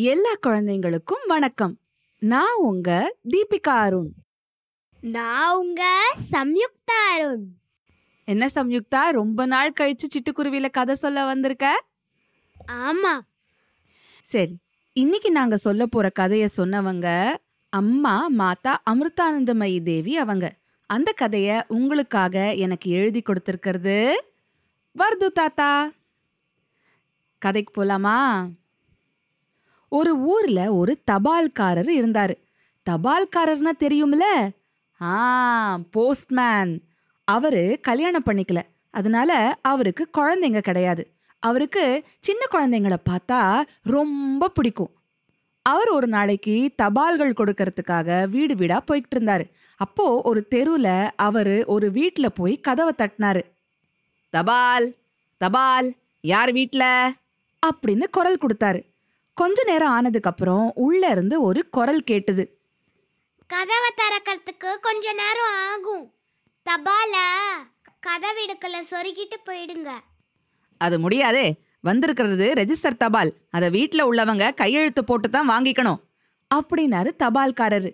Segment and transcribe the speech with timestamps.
[0.00, 1.78] எல்லா குழந்தைங்களுக்கும் வணக்கம்.
[2.18, 4.12] நான் உங்க தீபிகா அருண்.
[5.00, 7.44] நான் உங்க சம்யுக்தா அருண்.
[8.24, 9.08] என்ன சம்யுக்தா?
[9.10, 11.84] ரொம்ப நாள் கழிச்சு சிட்டுக்குருவியில கதை சொல்ல வந்திருக்க?
[12.68, 13.20] ஆமா.
[14.22, 14.58] சரி
[14.92, 17.36] இன்னைக்கு நாங்க சொல்ல போற கதைய சொன்னவங்க
[17.68, 20.54] அம்மா மாதா அமிர்தானந்தமயி தேவி அவங்க.
[20.86, 24.14] அந்த கதைய உங்களுக்காக எனக்கு எழுதி கொடுத்திருக்கிறது
[24.92, 25.90] வர்து தாத்தா.
[27.38, 28.48] கதைக்கு போலாமா?
[29.88, 32.34] ஒரு ஊர்ல ஒரு தபால்காரர் இருந்தாரு.
[32.90, 34.48] தபால்காரர்னா தெரியும்ல?
[35.00, 36.82] ஆ போஸ்ட்மேன்.
[37.24, 38.60] அவரு கல்யாணம் பண்ணிக்கல.
[38.90, 41.12] அதனால அவருக்கு குழந்தைங்க கிடையாது.
[41.38, 44.90] அவருக்கு சின்ன குழந்தைங்கள பார்த்தா ரொம்ப பிடிக்கும்.
[45.62, 49.50] அவர் ஒரு நாளைக்கு தபால்கள் கொடுக்கறதுக்காக வீடு வீடா போய்கிட்டு இருந்தாரு.
[49.76, 53.42] அப்போ ஒரு தெருவில் அவரு ஒரு வீட்ல போய் கதவை தட்டினாரு.
[54.30, 54.94] தபால்
[55.36, 57.12] தபால் யார் வீட்ல?
[57.66, 58.82] அப்படின்னு குரல் கொடுத்தாரு.
[59.38, 62.44] கொஞ்ச நேரம் ஆனதுக்கு அப்புறம் உள்ள இருந்து ஒரு குரல் கேட்டுது.
[63.46, 66.12] கதவை திறக்கிறதுக்கு கொஞ்ச நேரம் ஆகும்.
[66.70, 67.14] தபால
[68.06, 69.88] கதவிடுக்கல சொருகிட்டு போயிடுங்க.
[70.78, 71.54] அது முடியாதே.
[71.80, 73.34] வந்திருக்கிறது ரெஜிஸ்டர் தபால்.
[73.50, 76.00] அதை வீட்ல உள்ளவங்க கையெழுத்து போட்டு தான் வாங்கிக்கணும்.
[76.54, 77.92] அப்படின்னாரு தபால்காரரு.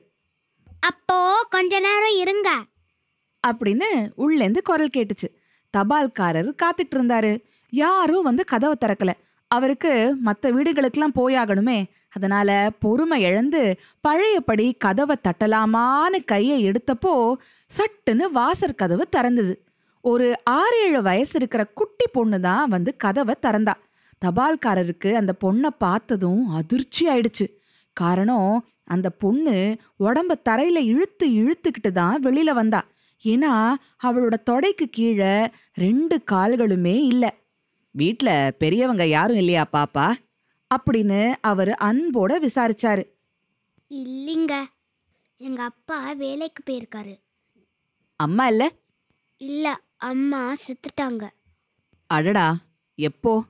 [0.80, 2.64] அப்போ கொஞ்ச நேரம் இருங்க.
[3.46, 5.28] அப்படின்னு உள்ளேந்து குரல் கேட்டுச்சு.
[5.76, 7.44] தபால்காரர் காத்துட்டு இருந்தாரு.
[7.70, 9.12] யாரும் வந்து கதவை திறக்கல.
[9.56, 11.78] அவருக்கு மற்ற வீடுகளுக்கெல்லாம் போயாகணுமே.
[12.16, 12.48] அதனால
[12.82, 13.62] பொறுமை இழந்து
[14.00, 17.14] பழையபடி கதவை தட்டலாமான்னு கையை எடுத்தப்போ
[17.70, 19.54] சட்டுன்னு வாசற் கதவு திறந்தது.
[20.04, 20.26] ஒரு
[20.58, 23.74] ஆறு ஏழு வயசு இருக்கிற குட்டி பொண்ணு தான் வந்து கதவை திறந்தா.
[24.22, 27.46] தபால்காரருக்கு அந்த பொண்ணை பார்த்ததும் அதிர்ச்சி ஆயிடுச்சு.
[27.96, 28.54] காரணம்
[28.94, 29.56] அந்த பொண்ணு
[30.04, 32.80] உடம்ப தரையில இழுத்து இழுத்துக்கிட்டு தான் வெளியில வந்தா.
[33.24, 33.52] ஏன்னா
[34.06, 35.34] அவளோட தொடைக்கு கீழே
[35.74, 37.30] ரெண்டு கால்களுமே இல்லை.
[37.96, 40.14] வீட்ல பெரியவங்க யாரும் இல்லையா பாப்பா?
[40.74, 43.04] அப்படின்னு அவர் அன்போட விசாரிச்சாரு.
[43.90, 44.64] இல்லைங்க.
[45.36, 47.20] எங்க அப்பா வேலைக்கு போயிருக்காரு.
[48.16, 48.72] அம்மா இல்ல?
[49.36, 51.28] இல்ல அம்மா செத்துட்டாங்க.
[52.06, 52.56] அடடா
[52.94, 53.42] எப்போ?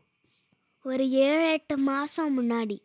[0.83, 2.79] ஒரு ஏழு எட்டு மாசம் முன்னாடி.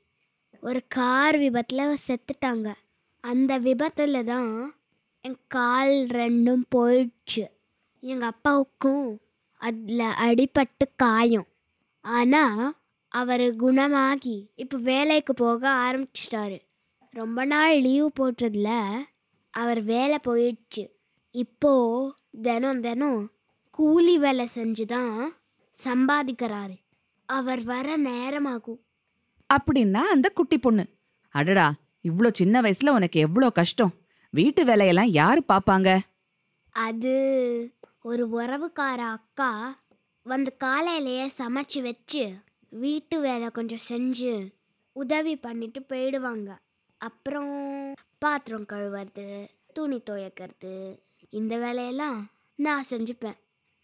[0.62, 2.74] ஒரு கார் விபத்தில் செத்துட்டாங்க.
[3.22, 4.76] அந்த விபத்தில் தான்
[5.22, 7.48] என் கால் ரெண்டும் போயிடுச்சு.
[8.00, 9.22] எங்கள் அப்பாவுக்கும்
[9.58, 11.48] அதில் அடிபட்டு காயம்.
[12.10, 12.62] ஆனால்
[13.12, 16.58] அவர் குணமாகி இப்போ வேலைக்கு போக ஆரம்பிச்சிட்டாரு.
[17.14, 18.76] ரொம்ப நாள் லீவ் போட்டதில்
[19.54, 20.84] அவர் வேலை போயிடுச்சு.
[21.36, 21.74] இப்போ
[22.42, 23.22] தினம் தினம்
[23.80, 25.16] கூலி வேலை செஞ்சு தான்
[25.76, 26.76] சம்பாதிக்கிறாரு.
[27.30, 28.80] அவர் வர நேரமாகும்.
[29.50, 30.84] அப்படின்னா அந்த குட்டி பொண்ணு.
[31.36, 31.68] அடடா
[32.06, 33.94] இவ்ளோ சின்ன வயசுல உனக்கு எவ்ளோ கஷ்டம்?
[34.34, 35.90] வீட்டு வேலையெல்லாம் யாரு பாப்பாங்க?
[36.76, 37.16] அது
[38.02, 39.52] ஒரு உறவுக்கார அக்கா
[40.24, 42.36] வந்து காலையிலேயே சமைச்சு வச்சு
[42.70, 44.48] வீட்டு வேலை கொஞ்சம் செஞ்சு
[44.92, 46.58] உதவி பண்ணிட்டு போயிடுவாங்க.
[46.98, 51.00] அப்புறம் பாத்திரம் கழுவுறது துணி துவைக்கிறது
[51.30, 53.38] இந்த வேலையெல்லாம் நான் செஞ்சுப்பேன்.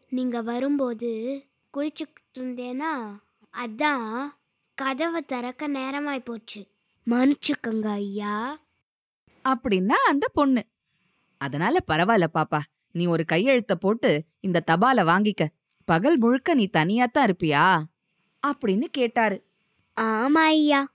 [0.09, 1.43] நீங்கள் வரும்போது
[1.77, 3.17] குளிச்சுக்கிட்டு இருந்தேன்னா
[3.53, 4.27] அதான்
[4.75, 6.67] கதவை திறக்க நேரமாய் போச்சு.
[7.09, 8.59] மன்னிச்சுக்கங்க ஐயா.
[9.43, 10.65] அப்படின்னா அந்த பொண்ணு.
[11.37, 12.59] அதனால பரவாயில்ல பாப்பா.
[12.91, 15.47] நீ ஒரு கையெழுத்த போட்டு இந்த தபால வாங்கிக்க.
[15.85, 17.83] பகல் முழுக்க நீ தனியாத்தான் இருப்பியா?
[18.47, 19.45] அப்படின்னு கேட்டாரு.
[20.01, 20.87] ஆமா ஐயா.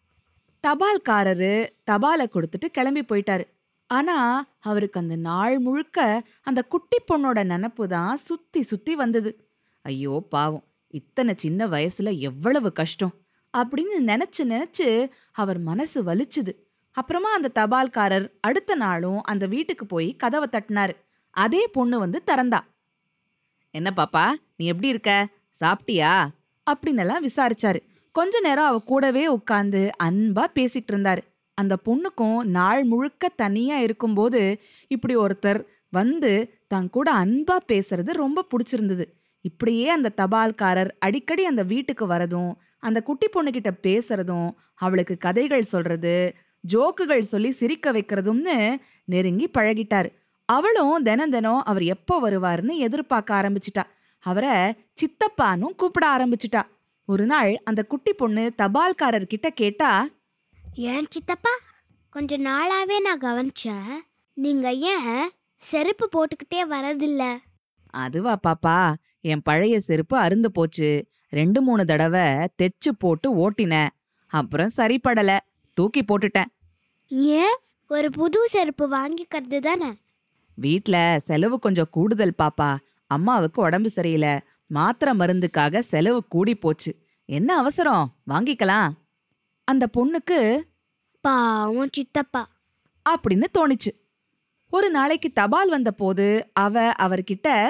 [0.67, 3.45] தபால்காரரு தபாலை கொடுத்துட்டு கிளம்பி போயிட்டாரு.
[3.87, 9.49] ஆனா அவருக்கு அந்த நாள் முழுக்க அந்த குட்டி பொண்ணோட நினப்பு தான் சுத்தி சுத்தி வந்தது.
[9.83, 10.65] ஐயோ பாவம்.
[10.89, 13.15] இத்தனை சின்ன வயசுல எவ்வளவு கஷ்டம்.
[13.59, 16.55] அப்படின்னு நினைச்சு நினைச்சு அவர் மனசு வலிச்சுது.
[16.91, 20.93] அப்புறமா அந்த தபால்காரர் அடுத்த நாளும் அந்த வீட்டுக்கு போய் கதவை தட்டினாரு.
[21.31, 22.61] அதே பொண்ணு வந்து திறந்தா.
[23.71, 24.33] என்ன பாப்பா?
[24.61, 25.29] நீ எப்படி இருக்க?
[25.61, 26.15] சாப்பிட்டியா?
[26.71, 27.79] அப்படின்னெல்லாம் விசாரிச்சாரு.
[28.13, 31.19] கொஞ்ச நேரம் அவ கூடவே உட்கார்ந்து அன்பா பேசிட்டு இருந்தாரு.
[31.55, 36.33] அந்த பொண்ணுக்கும் நாள் முழுக்க தனியா இருக்கும்போது இப்படி ஒருத்தர் வந்து
[36.69, 39.05] தன் கூட அன்பா பேசுறது ரொம்ப பிடிச்சிருந்தது.
[39.41, 46.35] இப்படியே அந்த தபால்காரர் அடிக்கடி அந்த வீட்டுக்கு வரதும் அந்த குட்டி பொண்ணுகிட்ட பேசுறதும் அவளுக்கு கதைகள் சொல்றது
[46.73, 50.11] ஜோக்குகள் சொல்லி சிரிக்க வைக்கிறதும்னு நெருங்கி பழகிட்டாரு.
[50.45, 53.83] அவளும் தினம் தினம் அவர் எப்போ வருவாருன்னு எதிர்பார்க்க ஆரம்பிச்சிட்டா.
[54.21, 56.63] அவரை சித்தப்பானும் கூப்பிட ஆரம்பிச்சிட்டா.
[57.05, 60.09] ஒரு நாள் அந்த குட்டி பொண்ணு தபால்காரர் கிட்ட கேட்டா
[60.75, 61.51] ஏன் சித்தப்பா
[62.11, 63.97] கொஞ்ச நாளாவே நான் கவனிச்சேன்.
[64.35, 67.37] நீங்க ஏன் செருப்பு போட்டுக்கிட்டே வரதில்ல?
[67.91, 71.07] அதுவா பாப்பா என் பழைய செருப்பு அருந்து போச்சு.
[71.29, 72.21] ரெண்டு மூணு தடவை
[72.63, 73.89] தெச்சு போட்டு ஓட்டினேன்.
[74.27, 75.39] அப்புறம் சரிப்படல.
[75.75, 76.45] தூக்கி போட்டுட்டேன்.
[77.09, 77.57] ஏன்?
[77.89, 79.95] ஒரு புது செருப்பு வாங்கிக்கிறது தானே?
[80.55, 82.77] வீட்ல செலவு கொஞ்சம் கூடுதல் பாப்பா.
[83.11, 84.41] அம்மாவுக்கு உடம்பு சரியில்லை.
[84.67, 86.97] மாத்திரை மருந்துக்காக செலவு கூடி போச்சு.
[87.25, 88.15] என்ன அவசரம்?
[88.31, 88.91] வாங்கிக்கலாம்.
[89.65, 90.61] அந்த பொண்ணுக்கு
[91.21, 92.49] பாவம் சித்தப்பா.
[93.11, 93.93] அப்படின்னு தோணுச்சு.
[94.71, 97.67] ஒரு நாளைக்கு தபால் வந்தபோது அவ அவர்கிட்ட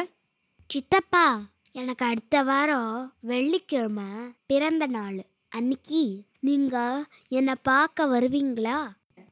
[0.69, 1.40] சித்தப்பா
[1.72, 4.10] எனக்கு அடுத்த வாரம் வெள்ளிக்கிழமை
[4.46, 5.26] பிறந்த நாள்.
[5.48, 8.76] அன்னைக்கு நீங்க என்னை பார்க்க வருவீங்களா?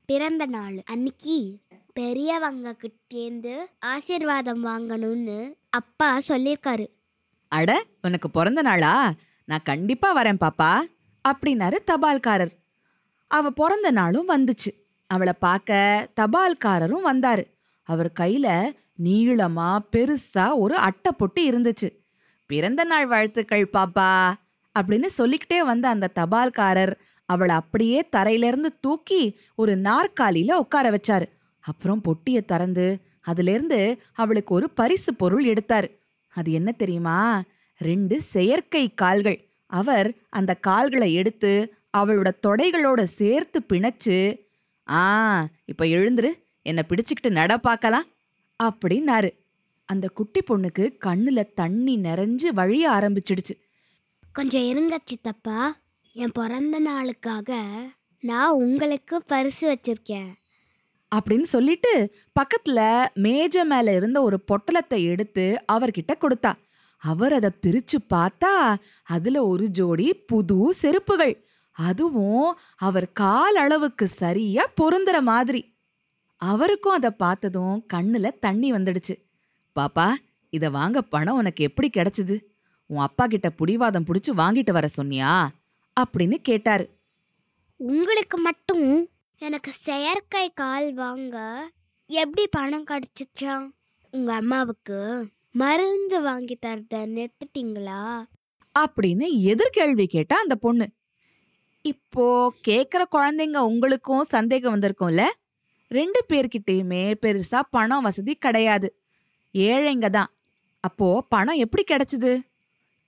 [0.07, 1.59] பிறந்த நாள் அன்னைக்கு.
[1.99, 6.87] பெரியவங்க கிட்டேந்து ஆசீர்வாதம் வாங்கணும்னு அப்பா சொல்லியிருக்காரு
[7.49, 9.13] அட உனக்கு பிறந்த நாளா?
[9.45, 10.81] நான் கண்டிப்பா வரேன் பாப்பா
[11.29, 12.51] அப்படின்னாரு தபால்காரர்.
[13.27, 14.71] அவ பிறந்த நாளும் வந்துச்சு.
[15.07, 17.45] அவளை பார்க்க தபால்காரரும் வந்தாரு.
[17.83, 18.73] அவர் கையில
[19.05, 21.89] நீளமா பெருசா ஒரு அட்டை பொட்டி இருந்துச்சு.
[22.47, 24.33] பிறந்த நாள் வாழ்த்துக்கள் பாப்பா
[24.79, 26.95] அப்படின்னு சொல்லிக்கிட்டே வந்த அந்த தபால்காரர்
[27.27, 31.37] அவளை அப்படியே தரையிலிருந்து தூக்கி ஒரு நாற்காலியில உட்கார வச்சாரு.
[31.69, 32.87] அப்புறம் பொட்டியை திறந்து
[33.21, 33.81] அதிலிருந்து
[34.13, 35.89] அவளுக்கு ஒரு பரிசு பொருள் எடுத்தார்.
[36.29, 37.43] அது என்ன தெரியுமா?
[37.79, 39.41] ரெண்டு செயற்கை கால்கள்.
[39.67, 41.51] அவர் அந்த கால்களை எடுத்து
[41.97, 44.19] அவளோட தொடைகளோட சேர்த்து பிணைச்சு
[44.91, 45.03] ஆ
[45.65, 46.31] இப்ப எழுந்துரு.
[46.63, 48.07] என்னை பிடிச்சுக்கிட்டு நட பார்க்கலாம்.
[48.63, 49.31] அப்படின்னாரு.
[49.85, 53.55] அந்த குட்டி பொண்ணுக்கு கண்ணுல தண்ணி நிறைஞ்சு வழிய ஆரம்பிச்சிடுச்சு.
[54.33, 55.77] கொஞ்சம் இருங்க சித்தப்பா.
[56.13, 57.57] என் பிறந்த நாளுக்காக
[58.21, 60.33] நான் உங்களுக்கு பரிசு வச்சிருக்கேன்.
[61.15, 66.53] அப்படின்னு சொல்லிட்டு பக்கத்துல மேஜ மேல இருந்த ஒரு பொட்டலத்தை எடுத்து அவர்கிட்ட கொடுத்தா.
[66.99, 71.45] அவர் அதை பிரிச்சு பார்த்தா அதுல ஒரு ஜோடி புது செருப்புகள்.
[71.71, 75.77] அதுவும் அவர் கால் அளவுக்கு சரியா பொருந்துற மாதிரி.
[76.37, 79.25] அவருக்கும் அதை பார்த்ததும் கண்ணுல தண்ணி வந்துடுச்சு.
[79.81, 80.13] பாப்பா
[80.51, 82.41] இத வாங்க பணம் உனக்கு எப்படி கிடைச்சது?
[82.87, 85.47] உன் அப்பா கிட்ட புடிவாதம் புடிச்சு வாங்கிட்டு வர சொன்னியா?
[86.01, 86.91] அப்படின்னு கேட்டாரு.
[87.77, 89.09] உங்களுக்கு மட்டும்
[89.41, 91.37] எனக்கு செயற்கை கால் வாங்க
[92.07, 93.71] எப்படி பணம் கிடச்சிச்சா?
[94.11, 98.25] உங்க அம்மாவுக்கு மருந்து வாங்கி தரத நிறுத்திட்டீங்களா?
[98.75, 100.87] அப்படின்னு எதிர்கேள்வி கேட்டா அந்த பொண்ணு.
[101.83, 105.25] இப்போ கேக்குற குழந்தைங்க உங்களுக்கும் சந்தேகம் வந்திருக்கும்ல?
[105.89, 109.01] ரெண்டு பேர்கிட்டயுமே பெருசா பணம் வசதி கிடையாது.
[109.55, 110.31] ஏழைங்க தான்.
[110.81, 112.41] அப்போ பணம் எப்படி கிடைச்சது?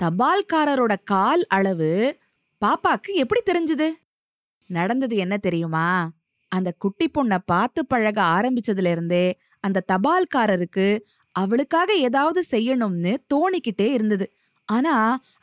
[0.00, 2.19] தபால்காரரோட கால் அளவு
[2.62, 3.93] பாப்பாக்கு எப்படி தெரிஞ்சது?
[4.67, 6.11] நடந்தது என்ன தெரியுமா?
[6.52, 9.26] அந்த குட்டி பொண்ணை பார்த்து பழக ஆரம்பிச்சதுல இருந்தே
[9.64, 10.88] அந்த தபால்காரருக்கு
[11.35, 14.26] அவளுக்காக ஏதாவது செய்யணும்னு தோணிக்கிட்டே இருந்தது.
[14.69, 14.94] ஆனா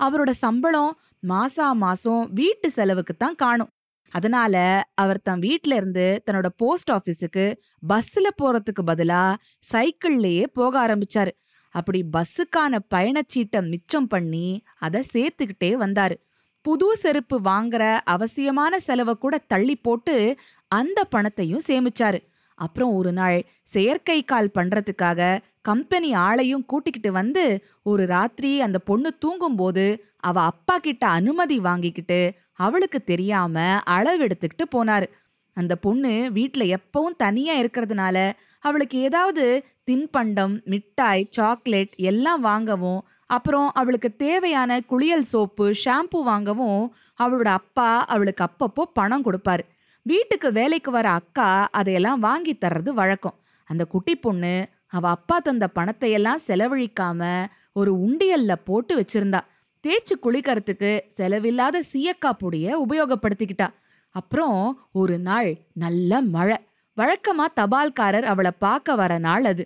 [0.04, 0.94] அவரோட சம்பளம்
[1.28, 3.72] மாசா மாசம் வீட்டு செலவுக்கு தான் காணும்.
[4.14, 4.56] அதனால
[4.96, 7.46] அவர் தன் வீட்ல இருந்து தன்னோட போஸ்ட் ஆபீஸுக்கு
[7.88, 9.24] பஸ்ல போறதுக்கு பதிலா
[9.72, 11.34] சைக்கிள்லயே போக ஆரம்பிச்சாரு.
[11.76, 16.16] அப்படி பஸ்ஸுக்கான பயணச்சீட்டை மிச்சம் பண்ணி அதை சேர்த்துக்கிட்டே வந்தாரு.
[16.66, 20.16] புது செருப்பு வாங்குற அவசியமான செலவை கூட தள்ளி போட்டு
[20.72, 22.20] அந்த பணத்தையும் சேமிச்சாரு.
[22.60, 25.22] அப்புறம் ஒரு நாள் செயற்கை கால் பண்றதுக்காக
[25.62, 27.44] கம்பெனி ஆளையும் கூட்டிக்கிட்டு வந்து
[27.84, 29.86] ஒரு ராத்திரி அந்த பொண்ணு தூங்கும்போது
[30.20, 32.20] அவ அப்பா கிட்ட அனுமதி வாங்கிக்கிட்டு
[32.54, 33.56] அவளுக்கு தெரியாம
[33.90, 35.08] அளவெடுத்துக்கிட்டு போனாரு.
[35.58, 38.18] அந்த பொண்ணு வீட்டில் எப்பவும் தனியா இருக்கிறதுனால
[38.60, 39.46] அவளுக்கு ஏதாவது
[39.92, 48.44] தின்பண்டம் மிட்டாய் சாக்லேட் எல்லாம் வாங்கவும் அப்புறம் அவளுக்கு தேவையான குளியல் சோப்பு ஷாம்பு வாங்கவும் அவளோட அப்பா அவளுக்கு
[48.44, 49.64] அப்பப்போ பணம் கொடுப்பாரு.
[50.10, 53.38] வீட்டுக்கு வேலைக்கு வர அக்கா அதையெல்லாம் வாங்கி தர்றது வழக்கம்.
[53.70, 54.54] அந்த குட்டி பொண்ணு
[54.88, 57.22] அவ அப்பா தந்த பணத்தையெல்லாம் செலவழிக்காம
[57.74, 59.42] ஒரு உண்டியல்ல போட்டு வச்சிருந்தா.
[59.84, 63.68] தேய்ச்சி குளிக்கிறதுக்கு செலவில்லாத சீயக்கா பொடிய உபயோகப்படுத்திக்கிட்டா.
[64.16, 64.62] அப்புறம்
[64.92, 66.58] ஒரு நாள் நல்ல மழை.
[66.98, 69.64] வழக்கமா தபால்காரர் அவளை பார்க்க வர நாள் அது.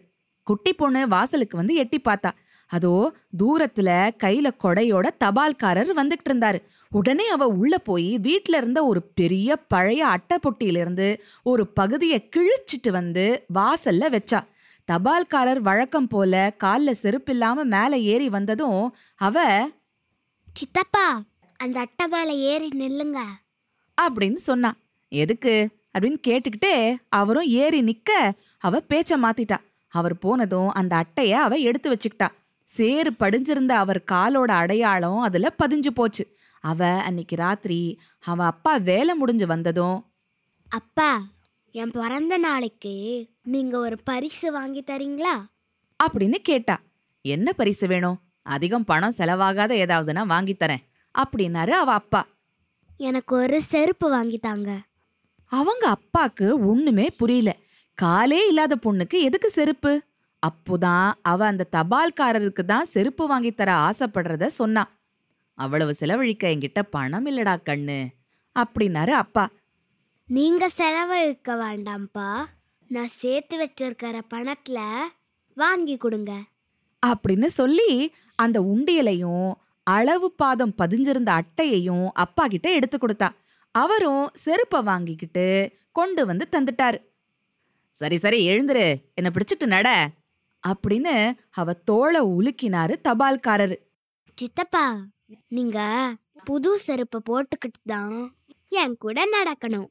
[0.48, 2.32] குட்டி பொண்ணு வாசலுக்கு வந்து எட்டி பார்த்தா.
[2.72, 2.96] அதோ
[3.44, 3.90] தூரத்துல
[4.24, 6.60] கையில கொடையோட தபால்காரர் வந்துகிட்டு இருந்தாரு.
[6.92, 13.46] உடனே அவ உள்ள போய் வீட்ல இருந்த ஒரு பெரிய பழைய அட்டை பொட்டியிலிருந்து ஒரு பகுதியை கிழிச்சிட்டு வந்து
[13.54, 14.40] வாசல்ல வச்சா.
[14.92, 19.68] தபால்காரர் வழக்கம் போல கால்ல செருப்பில்லாம மேல ஏறி வந்ததும் அவ
[20.54, 21.22] சித்தப்பா
[21.58, 23.18] அந்த அட்டை மேலே ஏறி நில்லுங்க.
[24.02, 24.76] அப்படின்னு சொன்னா.
[25.10, 25.70] எதுக்கு?
[26.00, 29.58] அப்படின்னு கேட்டுக்கிட்டே அவரும் ஏறி நிக்க அவ பேச்ச மாத்திட்டா.
[29.88, 32.28] அவர் போனதும் அந்த அட்டைய அவ எடுத்து வச்சுக்கிட்டா.
[32.64, 36.28] சேறு படிஞ்சிருந்த அவர் காலோட அடையாளம் அதுல பதிஞ்சு போச்சு.
[36.64, 37.80] அவ அன்னைக்கு ராத்திரி
[38.20, 40.00] அவ அப்பா வேலை முடிஞ்சு வந்ததும்
[40.72, 41.12] அப்பா
[41.76, 42.94] என் பிறந்த நாளைக்கு
[43.44, 45.36] நீங்க ஒரு பரிசு வாங்கி தரீங்களா?
[46.00, 46.76] அப்படின்னு கேட்டா
[47.26, 48.20] என்ன பரிசு வேணும்?
[48.46, 50.84] அதிகம் பணம் செலவாகாத ஏதாவதுன்னா வாங்கி தரேன்
[51.16, 52.22] அப்படின்னாரு அவ அப்பா.
[52.98, 54.70] எனக்கு ஒரு செருப்பு வாங்கி தாங்க.
[55.52, 57.52] அவங்க அப்பாக்கு ஒண்ணுமே புரியல.
[57.98, 59.92] காலே இல்லாத பொண்ணுக்கு எதுக்கு செருப்பு?
[60.44, 64.84] அப்போதான் அவ அந்த தபால்காரருக்கு தான் செருப்பு வாங்கி தர ஆசைப்படுறத சொன்னா.
[65.62, 68.08] அவ்வளவு செலவழிக்க என்கிட்ட பணம் இல்லடா கண்ணு.
[68.60, 69.50] அப்படின்னாரு அப்பா.
[70.28, 72.46] நீங்க செலவழிக்க வேண்டாம்ப்பா.
[72.88, 74.98] நான் சேர்த்து வச்சிருக்கிற பணத்துல
[75.56, 76.44] வாங்கி கொடுங்க.
[77.06, 79.54] அப்படின்னு சொல்லி அந்த உண்டியலையும்
[79.84, 83.30] அளவு பாதம் பதிஞ்சிருந்த அட்டையையும் அப்பா கிட்ட எடுத்து கொடுத்தா.
[83.72, 86.98] அவரும் செருப்பை வாங்கிக்கிட்டு கொண்டு வந்து தந்துட்டாரு.
[87.92, 89.14] சரி சரி எழுந்துரு.
[89.14, 90.10] என்ன பிடிச்சிட்டு நட.
[90.68, 93.76] அப்படின்னு அவ தோளை உலுக்கினாரு தபால்காரரு.
[94.36, 95.06] சித்தப்பா
[95.48, 95.80] நீங்க
[96.44, 98.36] புது செருப்பு போட்டுக்கிட்டு தான்
[98.70, 99.90] என் கூட நடக்கணும்.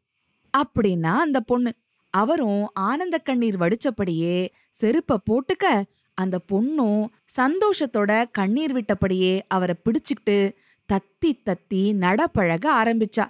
[0.59, 1.73] அப்படின்னா அந்த பொண்ணு.
[2.11, 5.83] அவரும் ஆனந்த கண்ணீர் வடிச்சபடியே செருப்பை போட்டுக்க
[6.15, 7.03] அந்த பொண்ணும்
[7.37, 10.55] சந்தோஷத்தோட கண்ணீர் விட்டபடியே அவரை பிடிச்சுக்கிட்டு
[10.89, 13.27] தத்தி தத்தி நடப்பழக ஆரம்பிச்சா.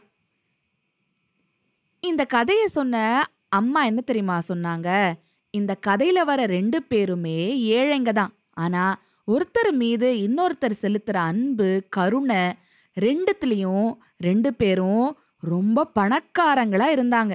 [2.01, 5.13] இந்த கதையை சொன்ன அம்மா என்ன தெரியுமா சொன்னாங்க?
[5.51, 8.33] இந்த கதையில வர ரெண்டு பேருமே ஏழைங்க தான்.
[8.51, 12.53] ஆனா ஒருத்தர் மீது இன்னொருத்தர் செலுத்துற அன்பு கருணை
[13.01, 17.33] ரெண்டுத்துலயும் ரெண்டு பேரும் ரொம்ப பணக்காரங்களா இருந்தாங்க.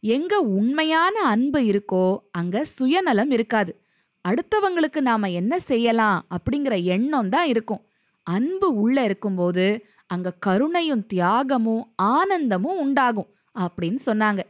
[0.00, 3.82] எங்க உண்மையான அன்பு இருக்கோ அங்க சுயநலம் இருக்காது.
[4.28, 7.82] அடுத்தவங்களுக்கு நாம என்ன செய்யலாம் அப்படிங்கிற எண்ணம் தான் இருக்கும்.
[8.22, 14.40] அன்பு உள்ள இருக்கும்போது அங்க கருணையும் தியாகமும் ஆனந்தமும் உண்டாகும் அப்படின்னு சொன்னாங்க.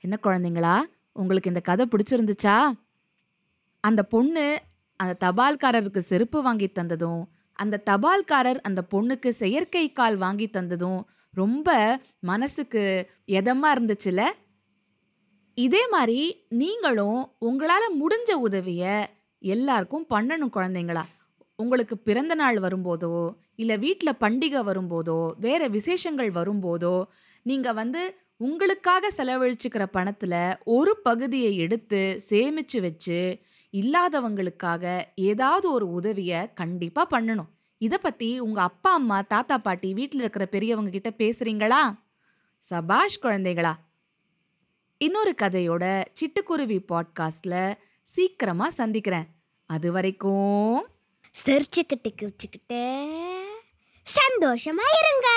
[0.00, 0.76] என்ன குழந்தைங்களா
[1.12, 2.70] உங்களுக்கு இந்த கதை பிடிச்சிருந்துச்சா?
[3.80, 4.58] அந்த பொண்ணு
[5.00, 7.22] அந்த தபால்காரருக்கு செருப்பு வாங்கி தந்ததும்
[7.58, 11.00] அந்த தபால்காரர் அந்த பொண்ணுக்கு செயற்கை கால் வாங்கி தந்ததும்
[11.34, 11.68] ரொம்ப
[12.20, 12.82] மனசுக்கு
[13.30, 14.20] எதமாக இருந்துச்சுல?
[15.58, 18.96] இதே மாதிரி நீங்களும் உங்களால் முடிஞ்ச உதவியை
[19.42, 21.04] எல்லாருக்கும் பண்ணணும் குழந்தைங்களா?
[21.58, 23.14] உங்களுக்கு பிறந்த நாள் வரும்போதோ
[23.54, 26.96] இல்லை வீட்டில் பண்டிகை வரும்போதோ வேறு விசேஷங்கள் வரும்போதோ
[27.46, 28.02] நீங்கள் வந்து
[28.36, 32.00] உங்களுக்காக செலவழிச்சுக்கிற பணத்தில் ஒரு பகுதியை எடுத்து
[32.30, 33.18] சேமிச்சு வச்சு
[33.72, 37.50] இல்லாதவங்களுக்காக ஏதாவது ஒரு உதவியை கண்டிப்பாக பண்ணணும்.
[37.78, 41.82] இதை பற்றி உங்கள் அப்பா அம்மா தாத்தா பாட்டி வீட்டில் இருக்கிற பெரியவங்க கிட்ட பேசுறீங்களா?
[42.58, 43.74] சபாஷ் குழந்தைகளா?
[44.98, 49.26] இன்னொரு கதையோட சிட்டுக்குருவி பாட்காஸ்டில் சீக்கிரமாக சந்திக்கிறேன்.
[49.66, 50.88] அது வரைக்கும்
[51.44, 52.80] சிரிச்சுக்கிட்டு
[54.06, 55.28] சந்தோஷமா இருங்க.